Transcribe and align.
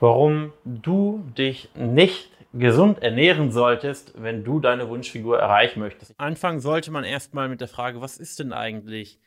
warum 0.00 0.52
du 0.64 1.24
dich 1.36 1.68
nicht 1.74 2.30
gesund 2.52 3.02
ernähren 3.02 3.50
solltest, 3.50 4.14
wenn 4.16 4.44
du 4.44 4.60
deine 4.60 4.88
Wunschfigur 4.88 5.38
erreichen 5.38 5.80
möchtest. 5.80 6.18
Anfangen 6.18 6.60
sollte 6.60 6.90
man 6.90 7.04
erstmal 7.04 7.48
mit 7.48 7.60
der 7.60 7.68
Frage, 7.68 8.00
was 8.00 8.18
ist 8.18 8.38
denn 8.38 8.52
eigentlich 8.52 9.18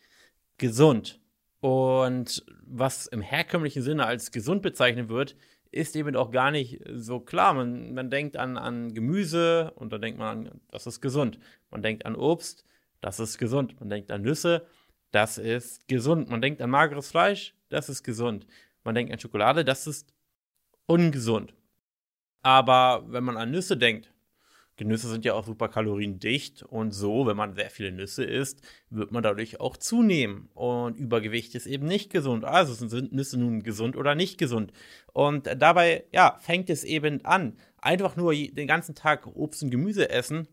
gesund? 0.57 1.19
Und 1.61 2.45
was 2.65 3.05
im 3.07 3.21
herkömmlichen 3.21 3.83
Sinne 3.83 4.05
als 4.05 4.31
gesund 4.31 4.61
bezeichnet 4.61 5.09
wird, 5.09 5.35
ist 5.71 5.95
eben 5.95 6.15
auch 6.15 6.31
gar 6.31 6.51
nicht 6.51 6.81
so 6.91 7.19
klar. 7.19 7.53
Man, 7.53 7.93
man 7.93 8.09
denkt 8.09 8.37
an, 8.37 8.57
an 8.57 8.93
Gemüse 8.93 9.71
und 9.75 9.93
dann 9.93 10.01
denkt 10.01 10.19
man 10.19 10.47
an, 10.47 10.61
das 10.71 10.87
ist 10.87 11.01
gesund. 11.01 11.39
Man 11.69 11.81
denkt 11.81 12.05
an 12.05 12.15
Obst, 12.15 12.63
das 13.01 13.19
ist 13.19 13.37
gesund. 13.37 13.79
Man 13.79 13.89
denkt 13.89 14.11
an 14.11 14.21
Nüsse, 14.21 14.65
das 15.11 15.37
ist 15.37 15.87
gesund. 15.87 16.29
Man 16.29 16.41
denkt 16.41 16.61
an 16.61 16.69
mageres 16.69 17.11
Fleisch, 17.11 17.53
das 17.69 17.89
ist 17.89 18.03
gesund. 18.03 18.47
Man 18.83 18.95
denkt 18.95 19.11
an 19.11 19.19
Schokolade, 19.19 19.63
das 19.63 19.85
ist 19.85 20.11
ungesund. 20.89 21.53
Aber 22.41 23.03
wenn 23.07 23.23
man 23.23 23.37
an 23.37 23.51
Nüsse 23.51 23.77
denkt, 23.77 24.11
die 24.79 24.85
Nüsse 24.85 25.09
sind 25.09 25.25
ja 25.25 25.33
auch 25.33 25.45
super 25.45 25.67
kaloriendicht 25.67 26.63
und 26.63 26.91
so, 26.91 27.27
wenn 27.27 27.35
man 27.35 27.53
sehr 27.53 27.69
viele 27.69 27.91
Nüsse 27.91 28.23
isst, 28.23 28.61
wird 28.89 29.11
man 29.11 29.21
dadurch 29.21 29.59
auch 29.59 29.75
zunehmen. 29.75 30.49
Und 30.53 30.97
Übergewicht 30.97 31.53
ist 31.53 31.67
eben 31.67 31.85
nicht 31.85 32.09
gesund. 32.11 32.45
Also 32.45 32.73
sind 32.73 33.11
Nüsse 33.11 33.37
nun 33.37 33.61
gesund 33.61 33.97
oder 33.97 34.15
nicht 34.15 34.37
gesund. 34.37 34.71
Und 35.11 35.49
dabei, 35.57 36.05
ja, 36.13 36.37
fängt 36.39 36.69
es 36.69 36.85
eben 36.85 37.23
an. 37.25 37.57
Einfach 37.77 38.15
nur 38.15 38.33
den 38.33 38.67
ganzen 38.67 38.95
Tag 38.95 39.27
Obst 39.27 39.61
und 39.61 39.69
Gemüse 39.69 40.09
essen 40.09 40.47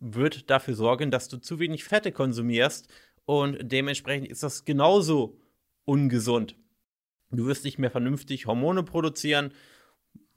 wird 0.00 0.48
dafür 0.48 0.74
sorgen, 0.74 1.10
dass 1.10 1.28
du 1.28 1.36
zu 1.36 1.58
wenig 1.58 1.84
Fette 1.84 2.12
konsumierst 2.12 2.88
und 3.26 3.58
dementsprechend 3.60 4.28
ist 4.28 4.42
das 4.42 4.64
genauso 4.64 5.38
ungesund. 5.84 6.56
Du 7.30 7.46
wirst 7.46 7.64
nicht 7.64 7.78
mehr 7.78 7.90
vernünftig 7.90 8.46
Hormone 8.46 8.82
produzieren. 8.82 9.52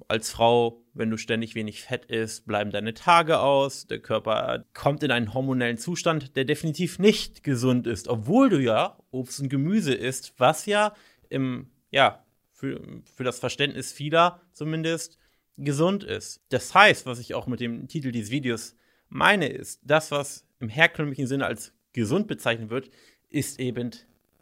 Als 0.07 0.31
Frau, 0.31 0.83
wenn 0.93 1.09
du 1.09 1.17
ständig 1.17 1.55
wenig 1.55 1.81
Fett 1.81 2.05
isst, 2.05 2.45
bleiben 2.45 2.71
deine 2.71 2.93
Tage 2.93 3.39
aus. 3.39 3.87
Der 3.87 3.99
Körper 3.99 4.65
kommt 4.73 5.03
in 5.03 5.11
einen 5.11 5.33
hormonellen 5.33 5.77
Zustand, 5.77 6.35
der 6.35 6.43
definitiv 6.43 6.99
nicht 6.99 7.43
gesund 7.43 7.87
ist, 7.87 8.07
obwohl 8.07 8.49
du 8.49 8.59
ja 8.59 8.97
Obst 9.11 9.39
und 9.39 9.49
Gemüse 9.49 9.93
isst, 9.93 10.33
was 10.37 10.65
ja 10.65 10.93
im, 11.29 11.69
ja, 11.91 12.25
für, 12.51 12.81
für 13.15 13.23
das 13.23 13.39
Verständnis 13.39 13.91
vieler 13.93 14.41
zumindest 14.53 15.17
gesund 15.57 16.03
ist. 16.03 16.41
Das 16.49 16.73
heißt, 16.73 17.05
was 17.05 17.19
ich 17.19 17.33
auch 17.33 17.47
mit 17.47 17.59
dem 17.59 17.87
Titel 17.87 18.11
dieses 18.11 18.31
Videos 18.31 18.75
meine, 19.09 19.47
ist, 19.47 19.81
das, 19.83 20.11
was 20.11 20.47
im 20.59 20.69
herkömmlichen 20.69 21.27
Sinne 21.27 21.45
als 21.45 21.73
gesund 21.93 22.27
bezeichnet 22.27 22.69
wird, 22.69 22.89
ist 23.29 23.59
eben 23.59 23.91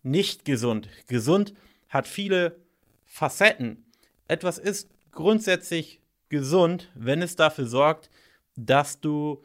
nicht 0.04 0.46
gesund. 0.46 0.90
Gesund 1.08 1.54
hat 1.90 2.08
viele 2.08 2.56
Facetten. 3.06 3.86
Etwas 4.28 4.58
ist 4.58 4.90
grundsätzlich 5.12 6.02
gesund, 6.30 6.90
wenn 6.94 7.22
es 7.22 7.36
dafür 7.36 7.66
sorgt, 7.66 8.10
dass 8.56 9.02
du 9.02 9.44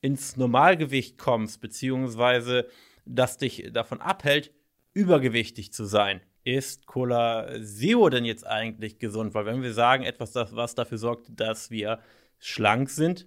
ins 0.00 0.36
Normalgewicht 0.36 1.18
kommst, 1.18 1.60
beziehungsweise 1.60 2.66
das 3.04 3.36
dich 3.38 3.70
davon 3.72 4.00
abhält, 4.00 4.52
übergewichtig 4.94 5.72
zu 5.72 5.84
sein. 5.84 6.20
Ist 6.44 6.86
Cola 6.86 7.48
Zero 7.62 8.08
denn 8.08 8.24
jetzt 8.24 8.46
eigentlich 8.46 8.98
gesund? 8.98 9.34
Weil 9.34 9.46
wenn 9.46 9.62
wir 9.62 9.72
sagen, 9.72 10.02
etwas, 10.02 10.34
was 10.34 10.74
dafür 10.74 10.98
sorgt, 10.98 11.28
dass 11.30 11.70
wir 11.70 12.00
schlank 12.38 12.90
sind, 12.90 13.26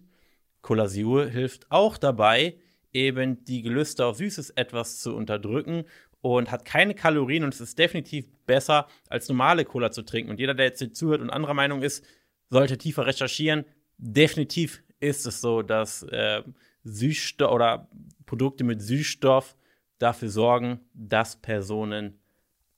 Cola 0.61 0.88
Zero 0.88 1.23
hilft 1.23 1.72
auch 1.72 1.97
dabei, 1.97 2.57
eben 2.91 3.44
die 3.45 3.61
Gelüste 3.61 4.05
auf 4.05 4.17
Süßes 4.17 4.52
etwas 4.52 5.00
zu 5.00 5.16
unterdrücken 5.16 5.85
und 6.26 6.50
hat 6.50 6.66
keine 6.66 6.95
Kalorien 6.95 7.44
und 7.44 7.54
es 7.54 7.62
ist 7.62 7.78
definitiv 7.78 8.26
besser, 8.48 8.88
als 9.09 9.30
normale 9.30 9.64
Cola 9.64 9.92
zu 9.92 10.02
trinken. 10.02 10.31
Und 10.31 10.40
jeder, 10.40 10.56
der 10.56 10.66
jetzt 10.66 10.80
hier 10.80 10.92
zuhört 10.92 11.22
und 11.22 11.30
anderer 11.30 11.54
Meinung 11.54 11.84
ist, 11.84 12.04
sollte 12.50 12.80
tiefer 12.80 13.06
recherchieren. 13.06 13.64
Definitiv 14.00 14.81
ist 15.00 15.28
es 15.28 15.40
so, 15.40 15.62
dass 15.62 16.02
äh, 16.02 16.42
Süßstoff 16.84 17.52
oder 17.52 17.90
Produkte 18.26 18.64
mit 18.64 18.81
Süßstoff 18.81 19.56
dafür 20.00 20.30
sorgen, 20.30 20.80
dass 20.96 21.40
Personen 21.40 22.19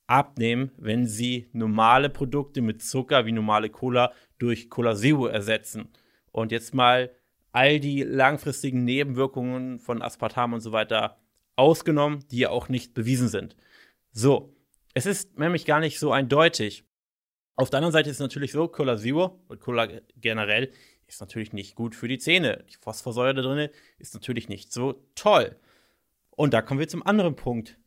abnehmen, 0.08 0.72
wenn 0.76 1.08
sie 1.08 1.48
normale 1.54 2.10
Produkte 2.10 2.60
mit 2.60 2.84
Zucker 2.84 3.26
wie 3.26 3.32
normale 3.32 3.70
Cola 3.70 4.12
durch 4.40 4.70
Cola 4.70 4.94
Zero 4.94 5.28
ersetzen. 5.28 5.88
Und 6.34 6.52
jetzt 6.52 6.74
mal 6.74 7.12
all 7.54 7.80
die 7.80 8.04
langfristigen 8.04 8.84
Nebenwirkungen 8.84 9.80
von 9.80 10.02
Aspartam 10.02 10.52
und 10.52 10.60
so 10.60 10.74
weiter 10.74 11.18
ausgenommen, 11.58 12.24
die 12.32 12.40
ja 12.40 12.50
auch 12.50 12.70
nicht 12.70 12.94
bewiesen 12.94 13.28
sind. 13.28 13.56
So, 14.12 14.56
es 14.94 15.06
ist 15.06 15.38
nämlich 15.38 15.66
gar 15.66 15.80
nicht 15.80 16.00
so 16.00 16.12
eindeutig. 16.12 16.86
Auf 17.56 17.70
der 17.70 17.80
anderen 17.80 17.94
Seite 17.94 18.10
ist 18.10 18.18
es 18.18 18.22
natürlich 18.22 18.52
so, 18.52 18.68
Cola 18.68 18.98
Zero 18.98 19.44
und 19.48 19.60
Cola 19.60 19.88
generell 20.16 20.72
ist 21.08 21.22
natürlich 21.22 21.54
nicht 21.54 21.76
gut 21.76 21.96
für 21.96 22.08
die 22.08 22.18
Zähne. 22.18 22.64
Die 22.70 22.78
Phosphorsäure 22.80 23.34
da 23.34 23.42
drin 23.42 23.70
ist 23.98 24.14
natürlich 24.14 24.50
nicht 24.50 24.72
so 24.72 25.04
toll. 25.16 25.56
Und 26.32 26.54
da 26.54 26.62
kommen 26.62 26.80
wir 26.80 26.88
zum 26.88 27.06
anderen 27.06 27.36
Punkt. 27.36 27.78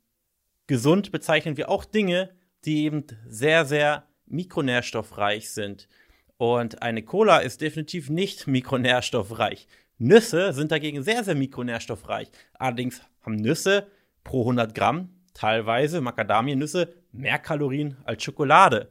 Gesund 0.66 1.12
bezeichnen 1.12 1.56
wir 1.56 1.69
auch 1.69 1.84
Dinge, 1.84 2.34
die 2.64 2.84
eben 2.84 3.04
sehr, 3.26 3.64
sehr 3.64 4.08
mikronährstoffreich 4.26 5.50
sind. 5.50 5.88
Und 6.37 6.82
eine 6.82 7.02
Cola 7.02 7.38
ist 7.38 7.60
definitiv 7.60 8.08
nicht 8.08 8.47
mikronährstoffreich. 8.47 9.66
Nüsse 10.00 10.55
sind 10.55 10.72
dagegen 10.72 11.03
sehr, 11.03 11.22
sehr 11.25 11.34
mikronährstoffreich. 11.34 12.31
Allerdings 12.55 13.03
haben 13.21 13.37
Nüsse 13.37 13.87
pro 14.25 14.41
100 14.41 14.75
Gramm, 14.75 15.11
teilweise 15.34 16.00
Macadamiennüsse, 16.00 16.94
mehr 17.12 17.38
Kalorien 17.38 17.99
als 18.05 18.25
Schokolade. 18.25 18.91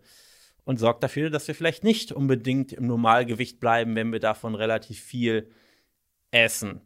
Und 0.65 0.77
sorgt 0.77 1.01
dafür, 1.01 1.31
dass 1.31 1.47
wir 1.47 1.55
vielleicht 1.55 1.83
nicht 1.83 2.11
unbedingt 2.11 2.73
im 2.73 2.85
Normalgewicht 2.85 3.59
bleiben, 3.59 3.95
wenn 3.95 4.11
wir 4.11 4.19
davon 4.19 4.53
relativ 4.53 5.01
viel 5.01 5.49
essen. 6.29 6.81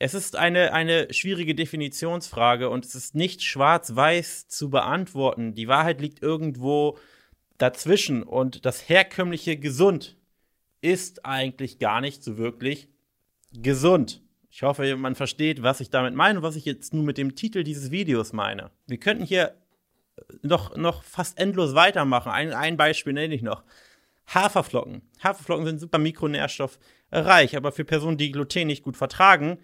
Es 0.00 0.14
ist 0.14 0.34
eine, 0.34 0.72
eine 0.72 1.14
schwierige 1.14 1.54
Definitionsfrage 1.54 2.70
und 2.70 2.84
es 2.84 2.96
ist 2.96 3.14
nicht 3.14 3.42
schwarz-weiß 3.42 4.48
zu 4.48 4.70
beantworten. 4.70 5.54
Die 5.54 5.68
Wahrheit 5.68 6.00
liegt 6.00 6.22
irgendwo 6.22 6.98
dazwischen 7.56 8.24
und 8.24 8.66
das 8.66 8.88
herkömmliche 8.88 9.56
Gesund 9.58 10.16
ist 10.80 11.24
eigentlich 11.24 11.78
gar 11.78 12.00
nicht 12.00 12.24
so 12.24 12.36
wirklich 12.36 12.88
gesund. 13.52 14.22
Ich 14.50 14.62
hoffe, 14.62 14.96
man 14.96 15.14
versteht, 15.14 15.62
was 15.62 15.80
ich 15.80 15.90
damit 15.90 16.14
meine 16.14 16.38
und 16.38 16.42
was 16.42 16.56
ich 16.56 16.64
jetzt 16.64 16.92
nur 16.92 17.04
mit 17.04 17.18
dem 17.18 17.34
Titel 17.34 17.62
dieses 17.62 17.90
Videos 17.90 18.32
meine. 18.32 18.70
Wir 18.86 18.98
könnten 18.98 19.24
hier 19.24 19.54
noch, 20.42 20.76
noch 20.76 21.02
fast 21.04 21.38
endlos 21.38 21.74
weitermachen. 21.74 22.32
Ein, 22.32 22.52
ein 22.52 22.76
Beispiel 22.76 23.12
nenne 23.12 23.34
ich 23.34 23.42
noch. 23.42 23.62
Haferflocken. 24.26 25.02
Haferflocken 25.22 25.66
sind 25.66 25.80
super 25.80 25.98
mikronährstoffreich, 25.98 27.56
aber 27.56 27.72
für 27.72 27.84
Personen, 27.84 28.16
die 28.16 28.30
Gluten 28.30 28.66
nicht 28.66 28.82
gut 28.82 28.96
vertragen, 28.96 29.58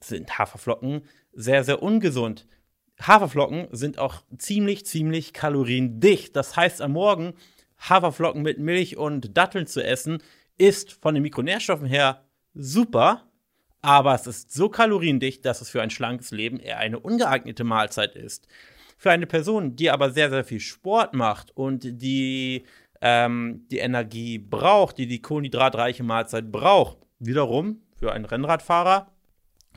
sind 0.00 0.38
Haferflocken 0.38 1.02
sehr, 1.32 1.64
sehr 1.64 1.82
ungesund. 1.82 2.46
Haferflocken 3.00 3.68
sind 3.72 3.98
auch 3.98 4.22
ziemlich, 4.38 4.86
ziemlich 4.86 5.32
kaloriendicht. 5.32 6.34
Das 6.34 6.56
heißt, 6.56 6.80
am 6.82 6.92
Morgen 6.92 7.34
Haferflocken 7.78 8.42
mit 8.42 8.58
Milch 8.58 8.96
und 8.96 9.36
Datteln 9.36 9.66
zu 9.66 9.84
essen, 9.84 10.22
ist 10.56 10.92
von 10.92 11.14
den 11.14 11.22
Mikronährstoffen 11.22 11.86
her 11.86 12.27
super, 12.58 13.22
aber 13.80 14.14
es 14.14 14.26
ist 14.26 14.52
so 14.52 14.68
kaloriendicht, 14.68 15.44
dass 15.44 15.60
es 15.60 15.70
für 15.70 15.80
ein 15.80 15.90
schlankes 15.90 16.30
Leben 16.30 16.58
eher 16.58 16.78
eine 16.78 16.98
ungeeignete 16.98 17.64
Mahlzeit 17.64 18.16
ist. 18.16 18.48
Für 18.96 19.10
eine 19.12 19.26
Person, 19.26 19.76
die 19.76 19.90
aber 19.90 20.10
sehr, 20.10 20.28
sehr 20.28 20.44
viel 20.44 20.60
Sport 20.60 21.14
macht 21.14 21.56
und 21.56 21.84
die 21.84 22.64
ähm, 23.00 23.64
die 23.70 23.78
Energie 23.78 24.38
braucht, 24.38 24.98
die 24.98 25.06
die 25.06 25.22
kohlenhydratreiche 25.22 26.02
Mahlzeit 26.02 26.50
braucht, 26.50 26.98
wiederum 27.20 27.80
für 27.96 28.12
einen 28.12 28.24
Rennradfahrer 28.24 29.12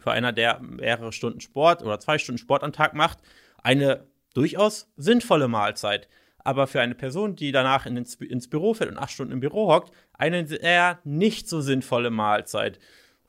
für 0.02 0.12
einer, 0.12 0.34
der 0.34 0.60
mehrere 0.60 1.14
Stunden 1.14 1.40
Sport 1.40 1.84
oder 1.84 2.00
zwei 2.00 2.18
Stunden 2.18 2.40
Sport 2.40 2.64
am 2.64 2.74
Tag 2.74 2.94
macht, 2.94 3.20
eine 3.62 4.08
durchaus 4.34 4.92
sinnvolle 4.98 5.48
Mahlzeit. 5.48 6.08
Aber 6.44 6.68
für 6.68 6.82
eine 6.82 6.96
Person, 6.96 7.36
die 7.36 7.52
danach 7.52 7.86
in 7.86 7.98
ins, 7.98 8.16
ins 8.16 8.48
Büro 8.48 8.74
fährt 8.74 8.90
und 8.90 8.98
acht 8.98 9.12
Stunden 9.12 9.34
im 9.34 9.40
Büro 9.40 9.72
hockt, 9.72 9.92
eine 10.14 10.52
eher 10.54 11.00
nicht 11.04 11.48
so 11.48 11.62
sinnvolle 11.62 12.10
Mahlzeit. 12.10 12.80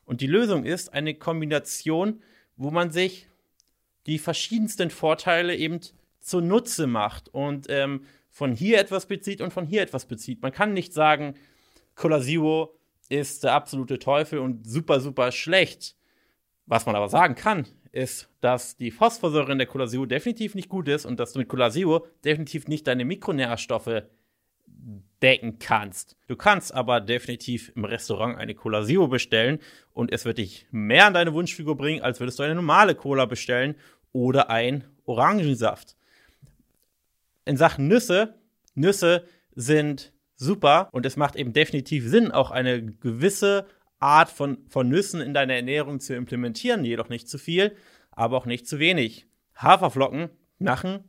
Und 0.05 0.21
die 0.21 0.27
Lösung 0.27 0.65
ist 0.65 0.93
eine 0.93 1.15
Kombination, 1.15 2.23
wo 2.57 2.71
man 2.71 2.91
sich 2.91 3.29
die 4.07 4.19
verschiedensten 4.19 4.91
Vorteile 4.91 5.57
eben 5.57 5.81
zunutze 6.21 6.87
macht 6.87 7.29
und 7.29 7.67
ähm, 7.69 8.07
von 8.31 8.53
hier 8.53 8.79
etwas 8.79 9.07
bezieht 9.07 9.41
und 9.41 9.53
von 9.53 9.67
hier 9.67 9.83
etwas 9.83 10.07
bezieht. 10.07 10.43
Man 10.43 10.53
kann 10.53 10.73
nicht 10.73 10.93
sagen, 10.93 11.35
Cola 11.95 12.21
Zero 12.21 12.79
ist 13.09 13.45
der 13.45 13.53
absolute 13.53 13.99
Teufel 13.99 14.39
und 14.39 14.67
super, 14.67 15.01
super 15.01 15.33
schlecht. 15.33 15.97
Was 16.67 16.87
man 16.87 16.97
aber 16.97 17.09
sagen 17.09 17.35
kann, 17.35 17.67
ist, 17.93 18.29
dass 18.41 18.77
die 18.77 18.91
Phosphorsäure 18.91 19.53
in 19.53 19.59
der 19.59 19.67
Cola 19.67 19.87
definitiv 19.87 20.55
nicht 20.55 20.69
gut 20.69 20.89
ist 20.89 21.05
und 21.05 21.21
dass 21.21 21.33
du 21.33 21.39
mit 21.39 21.49
Cola 21.49 21.71
definitiv 22.25 22.67
nicht 22.67 22.87
deine 22.87 23.05
Mikronährstoffe 23.05 24.03
decken 25.23 25.59
kannst. 25.59 26.17
Du 26.27 26.35
kannst 26.35 26.75
aber 26.75 27.01
definitiv 27.01 27.71
im 27.77 27.85
Restaurant 27.85 28.39
eine 28.39 28.55
Cola 28.55 28.85
Zero 28.85 29.07
bestellen 29.07 29.61
und 29.93 30.11
es 30.11 30.25
wird 30.25 30.39
dich 30.39 30.67
mehr 30.73 31.07
an 31.07 31.15
deine 31.15 31.33
Wunschfigur 31.35 31.77
bringen, 31.77 32.03
als 32.03 32.19
würdest 32.19 32.39
du 32.39 32.43
eine 32.43 32.55
normale 32.55 32.95
Cola 32.95 33.27
bestellen 33.27 33.77
oder 34.13 34.51
ein 34.51 34.85
Orangensaft. 35.05 35.97
In 37.45 37.57
Sachen 37.57 37.89
Nüsse, 37.89 38.35
Nüsse 38.75 39.25
sind 39.55 40.13
super 40.35 40.89
und 40.93 41.07
es 41.07 41.17
macht 41.17 41.37
eben 41.37 41.53
definitiv 41.53 42.09
Sinn, 42.09 42.33
auch 42.33 42.51
eine 42.51 42.83
gewisse 42.83 43.67
Art 44.03 44.31
von, 44.31 44.59
von 44.69 44.89
Nüssen 44.89 45.21
in 45.21 45.35
deiner 45.35 45.55
Ernährung 45.55 46.01
zu 46.01 46.15
implementieren, 46.15 46.85
jedoch 46.85 47.09
nicht 47.09 47.29
zu 47.29 47.39
viel, 47.39 47.77
aber 48.11 48.37
auch 48.37 48.47
nicht 48.47 48.67
zu 48.67 48.79
wenig. 48.79 49.27
Haferflocken 49.57 50.31
machen 50.59 51.05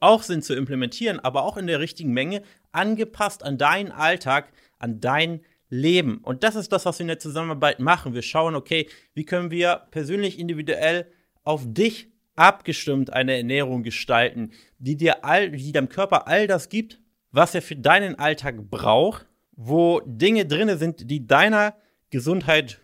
auch 0.00 0.22
Sinn 0.22 0.42
zu 0.42 0.54
implementieren, 0.54 1.20
aber 1.20 1.44
auch 1.44 1.56
in 1.56 1.66
der 1.66 1.78
richtigen 1.78 2.12
Menge, 2.12 2.42
angepasst 2.72 3.42
an 3.44 3.58
deinen 3.58 3.92
Alltag, 3.92 4.52
an 4.78 5.00
dein 5.00 5.42
Leben. 5.68 6.18
Und 6.18 6.42
das 6.42 6.56
ist 6.56 6.72
das, 6.72 6.86
was 6.86 6.98
wir 6.98 7.04
in 7.04 7.08
der 7.08 7.18
Zusammenarbeit 7.18 7.78
machen. 7.78 8.14
Wir 8.14 8.22
schauen, 8.22 8.54
okay, 8.54 8.88
wie 9.14 9.24
können 9.24 9.50
wir 9.50 9.86
persönlich, 9.90 10.38
individuell 10.38 11.06
auf 11.44 11.62
dich 11.66 12.08
abgestimmt 12.34 13.12
eine 13.12 13.36
Ernährung 13.36 13.82
gestalten, 13.82 14.52
die 14.78 14.96
dir 14.96 15.24
all, 15.24 15.50
die 15.50 15.72
deinem 15.72 15.88
Körper 15.88 16.26
all 16.26 16.46
das 16.46 16.70
gibt, 16.70 17.00
was 17.30 17.54
er 17.54 17.62
für 17.62 17.76
deinen 17.76 18.18
Alltag 18.18 18.70
braucht, 18.70 19.26
wo 19.52 20.00
Dinge 20.06 20.46
drin 20.46 20.76
sind, 20.78 21.10
die 21.10 21.26
deiner 21.26 21.74
Gesundheit 22.10 22.80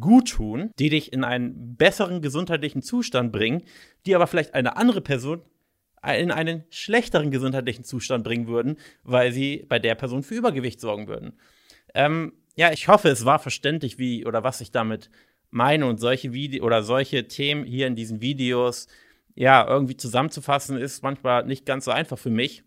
gut 0.00 0.30
tun, 0.30 0.70
die 0.78 0.88
dich 0.88 1.12
in 1.12 1.24
einen 1.24 1.76
besseren 1.76 2.22
gesundheitlichen 2.22 2.82
Zustand 2.82 3.32
bringen, 3.32 3.62
die 4.04 4.14
aber 4.14 4.26
vielleicht 4.26 4.54
eine 4.54 4.76
andere 4.76 5.00
Person 5.00 5.42
in 6.02 6.30
einen 6.30 6.64
schlechteren 6.70 7.30
gesundheitlichen 7.30 7.84
Zustand 7.84 8.24
bringen 8.24 8.46
würden, 8.46 8.78
weil 9.02 9.32
sie 9.32 9.66
bei 9.68 9.78
der 9.78 9.94
Person 9.94 10.22
für 10.22 10.34
Übergewicht 10.34 10.80
sorgen 10.80 11.08
würden. 11.08 11.34
Ähm, 11.94 12.32
ja, 12.56 12.72
ich 12.72 12.88
hoffe, 12.88 13.08
es 13.08 13.24
war 13.24 13.38
verständlich, 13.38 13.98
wie 13.98 14.24
oder 14.24 14.42
was 14.42 14.60
ich 14.60 14.70
damit 14.70 15.10
meine 15.50 15.86
und 15.86 16.00
solche 16.00 16.32
Video 16.32 16.64
oder 16.64 16.82
solche 16.82 17.28
Themen 17.28 17.64
hier 17.64 17.86
in 17.86 17.96
diesen 17.96 18.20
Videos 18.20 18.88
ja 19.34 19.66
irgendwie 19.66 19.96
zusammenzufassen 19.96 20.76
ist 20.76 21.02
manchmal 21.02 21.44
nicht 21.44 21.66
ganz 21.66 21.84
so 21.84 21.90
einfach 21.90 22.18
für 22.18 22.30
mich. 22.30 22.62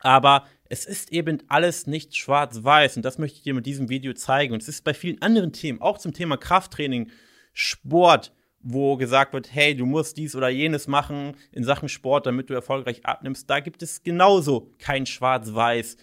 Aber 0.00 0.46
es 0.70 0.86
ist 0.86 1.12
eben 1.12 1.42
alles 1.48 1.88
nicht 1.88 2.16
schwarz-weiß 2.16 2.96
und 2.96 3.04
das 3.04 3.18
möchte 3.18 3.38
ich 3.38 3.42
dir 3.42 3.54
mit 3.54 3.66
diesem 3.66 3.88
Video 3.88 4.14
zeigen. 4.14 4.54
Und 4.54 4.62
es 4.62 4.68
ist 4.68 4.84
bei 4.84 4.94
vielen 4.94 5.20
anderen 5.20 5.52
Themen, 5.52 5.82
auch 5.82 5.98
zum 5.98 6.14
Thema 6.14 6.36
Krafttraining, 6.36 7.10
Sport, 7.52 8.32
wo 8.60 8.96
gesagt 8.96 9.32
wird, 9.32 9.52
hey, 9.52 9.74
du 9.74 9.84
musst 9.84 10.16
dies 10.16 10.36
oder 10.36 10.48
jenes 10.48 10.86
machen 10.86 11.36
in 11.50 11.64
Sachen 11.64 11.88
Sport, 11.88 12.26
damit 12.26 12.50
du 12.50 12.54
erfolgreich 12.54 13.04
abnimmst. 13.04 13.50
Da 13.50 13.58
gibt 13.58 13.82
es 13.82 14.04
genauso 14.04 14.70
kein 14.78 15.06
Schwarz-Weiß. 15.06 15.96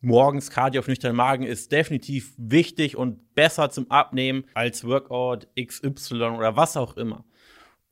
Morgens 0.00 0.48
Cardio 0.48 0.80
auf 0.80 0.88
nüchternen 0.88 1.18
Magen 1.18 1.44
ist 1.44 1.70
definitiv 1.70 2.32
wichtig 2.38 2.96
und 2.96 3.34
besser 3.34 3.68
zum 3.68 3.90
Abnehmen 3.90 4.44
als 4.54 4.82
Workout 4.82 5.46
XY 5.62 6.14
oder 6.14 6.56
was 6.56 6.78
auch 6.78 6.96
immer. 6.96 7.26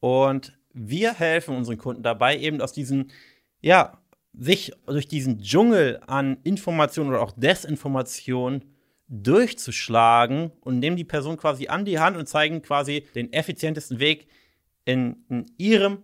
Und 0.00 0.58
wir 0.72 1.12
helfen 1.12 1.54
unseren 1.54 1.76
Kunden 1.76 2.02
dabei, 2.02 2.38
eben 2.38 2.62
aus 2.62 2.72
diesen, 2.72 3.10
ja, 3.60 4.00
sich 4.32 4.72
durch 4.86 5.08
diesen 5.08 5.40
Dschungel 5.40 6.00
an 6.06 6.38
Informationen 6.44 7.10
oder 7.10 7.20
auch 7.20 7.32
Desinformation 7.32 8.64
durchzuschlagen 9.08 10.52
und 10.60 10.78
nehmen 10.78 10.96
die 10.96 11.04
Person 11.04 11.36
quasi 11.36 11.68
an 11.68 11.84
die 11.84 11.98
Hand 11.98 12.16
und 12.16 12.28
zeigen 12.28 12.62
quasi 12.62 13.06
den 13.14 13.32
effizientesten 13.32 13.98
Weg 13.98 14.28
in, 14.84 15.24
in 15.28 15.46
ihrem 15.56 16.02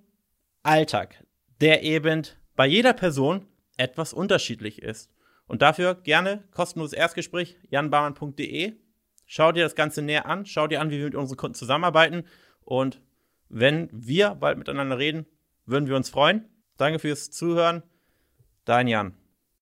Alltag, 0.63 1.25
der 1.61 1.83
eben 1.83 2.23
bei 2.57 2.67
jeder 2.67 2.95
Person 2.95 3.47
etwas 3.77 4.13
unterschiedlich 4.13 4.81
ist. 4.83 5.11
Und 5.47 5.61
dafür 5.61 5.95
gerne 5.95 6.45
kostenloses 6.53 6.95
Erstgespräch, 6.95 7.57
janbarmann.de. 7.69 8.73
Schau 9.27 9.53
dir 9.53 9.63
das 9.63 9.75
Ganze 9.75 10.01
näher 10.01 10.27
an, 10.27 10.47
schau 10.47 10.67
dir 10.67 10.81
an, 10.81 10.91
wie 10.91 10.99
wir 10.99 11.05
mit 11.05 11.15
unseren 11.15 11.37
Kunden 11.37 11.55
zusammenarbeiten. 11.55 12.25
Und 12.65 13.03
wenn 13.49 13.89
wir 13.93 14.35
bald 14.35 14.57
miteinander 14.57 14.99
reden, 14.99 15.27
würden 15.67 15.89
wir 15.89 15.97
uns 15.97 16.09
freuen. 16.09 16.49
Danke 16.77 16.99
fürs 16.99 17.31
Zuhören. 17.31 17.83
Dein 18.65 18.89
Jan. 18.89 19.15